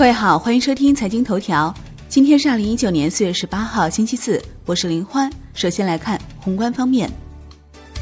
[0.00, 1.74] 各位好，欢迎收听财经头条。
[2.08, 5.30] 今天是二零一九年四月十八号，星期四，我是林欢。
[5.52, 7.10] 首先来看宏观方面，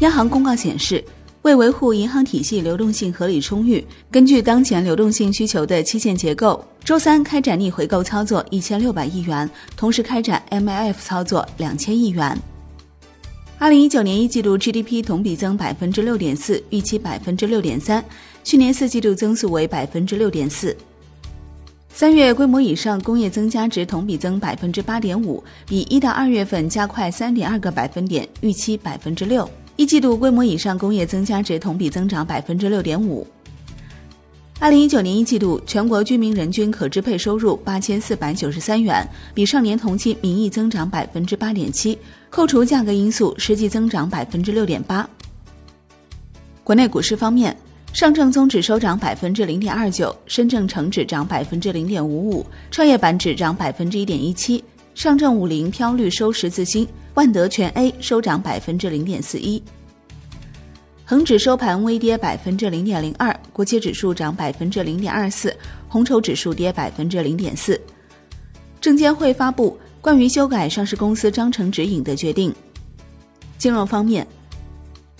[0.00, 1.02] 央行公告显示，
[1.40, 12.38] 为维护银行体系流动性合理充裕，根据当前流动性需求的期限结构，周三开展逆回购操作一千六百亿元，同时开展 MLF 操作两千亿元。
[13.56, 18.04] 二零一九年一季度 GDP 同比增百分之六点四，预期百分之六点三，
[18.44, 20.76] 去年四季度增速为百分之六点四。
[21.96, 29.48] 三月规模以上工业增加值同比增百分之八点五，比一到二月份加快三点二个百分点，预期百分之六。
[29.76, 33.26] 一季度规模以上工业增加值同比增长百分之六点五。
[34.58, 45.08] 二零一九年一季度全国居民人均可支配收入八千四百九十三元，比上年同期名义增长百分之八点七，扣除价格因素，实际增长百分之六点八。
[46.62, 47.56] 国内股市方面。
[47.96, 54.62] 上证综指收涨百分之零点二九，深证成指涨百分之零点五五，创业板指涨百分之一点一七，
[54.94, 59.62] 上证五零飘绿收十字星，万德全 A 收涨百分之零点四一。
[61.06, 65.56] 恒指收盘微跌百分之零点零二，国企指数涨百分之零点二四，
[65.88, 67.80] 红筹指数跌百分之零点四。
[68.78, 72.54] 证监会发布关于修改上市公司章程指引的决定。
[73.56, 74.26] 金融方面，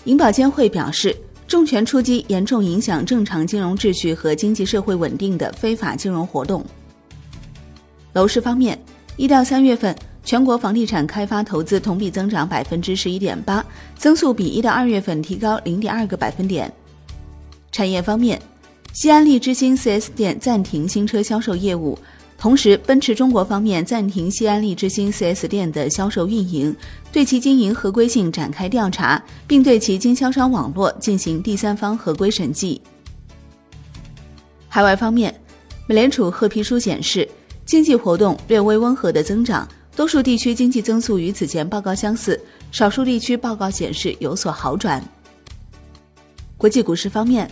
[0.03, 1.17] 银保监会表示。
[1.47, 6.63] 重拳出击严重影响正常金融秩序和经济社会稳定的非法金融活动。
[8.11, 8.77] 楼市方面，
[9.15, 9.95] 一到三月份，
[10.25, 16.71] 全国房地产开发投资同比增长百分之十一点八，增速比一到二月份提高零点二个百分点。
[17.71, 18.41] 产业方面，
[18.91, 21.97] 西安利之星 4S 店暂停新车销售业务。
[22.37, 26.73] 同时，奔驰中国方面暂停西安利之星 4S 店的销售运营，
[27.11, 32.79] 对其经营合规性展开调查，并对其经销商网络进行第三方合规审计。
[34.69, 35.33] 海外方面，
[35.87, 37.27] 美联储褐皮书显示，
[37.65, 42.39] 经济活动略微温和的增长，多数地区经济增速与此前报告相似，
[42.71, 45.03] 少数地区报告显示有所好转。
[46.55, 47.49] 国际股市方面。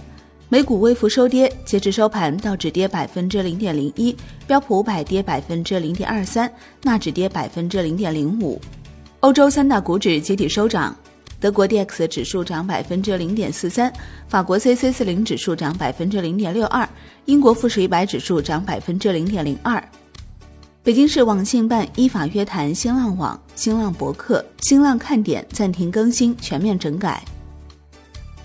[0.47, 6.49] 美股微幅收跌，截至收盘，道指跌百分之零点零一，标普五百跌百分之零点二三，
[6.83, 8.61] 纳指跌百分之零点零五。
[9.21, 10.95] 欧洲三大股指集体收涨，
[11.39, 13.91] 德国 D X 指数涨百分之零点四三，
[14.27, 16.87] 法国 C C 四零指数涨百分之零点六二，
[17.25, 19.83] 英国富时一百指数涨百分之零点零二。
[20.83, 27.25] 北京市网信办依法约谈新浪网、新浪博客、新浪看点暂停更新，全面整改。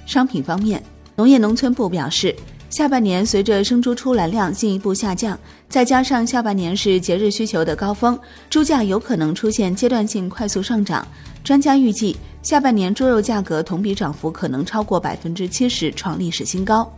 [0.06, 0.82] 商品方面。
[1.20, 2.34] 农业农村部表示，
[2.70, 5.38] 下半年随着生猪出栏量进一步下降，
[5.68, 11.06] 再加上下半年是节日需求的高峰，猪价有可能出现阶段性快速上涨。
[11.44, 16.90] 专家预计，下半年猪肉价格同比涨幅可能超过百分之七十，创历史新高。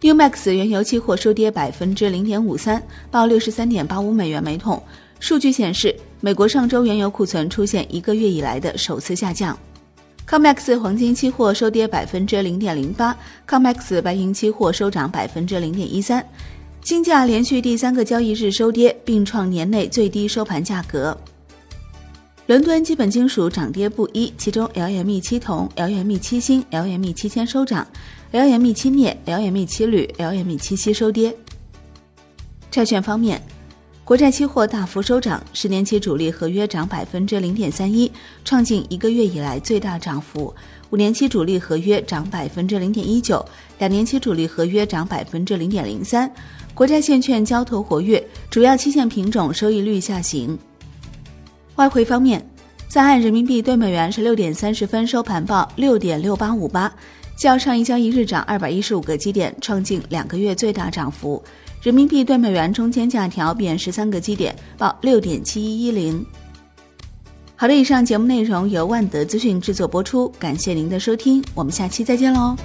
[0.00, 4.82] New Max 原油期货收跌百分之零点五三，报六十三点八五美元每桶。
[5.20, 9.58] 数据显示，美国上周原油库存出现一个月以来的首次下降。
[10.28, 13.16] COMEX 黄金期货收跌百分之零点零八
[13.48, 16.22] ，COMEX 白银期货收涨百分之零点一三，
[16.82, 21.16] 金价连续第三个交易日收跌，并创年内最低收盘价格。
[22.44, 27.86] 伦敦基本金属涨跌不一，其中 LME 七铜、LME 七锌、LME 七铅收涨
[28.30, 31.34] ，LME 七镍、LME 七铝、LME 七锡收跌。
[32.70, 33.40] 债券方面。
[34.08, 38.10] 国债期货大幅收涨，十年期主力合约涨百分之零点三一，
[38.42, 40.50] 创近一个月以来最大涨幅；
[40.88, 43.44] 五年期主力合约涨百分之零点一九，
[43.78, 46.32] 两年期主力合约涨百分之零点零三。
[46.72, 50.58] 国债现券交投活跃，主要期限品种收益率下行。
[51.74, 52.42] 外汇方面，
[52.88, 56.90] 在岸人民币对美元十六点三十分收盘报六点六八五八，
[57.36, 61.44] 较上一交易日涨二百一十五个基点，创近两个月最大涨幅。
[61.82, 66.24] 人民币对美元中间价调贬十三个基点，报六点七一一零。
[67.54, 72.56] 好的，以上节目内容由万德资讯制作播出，感谢您的收听，我们下期再见喽。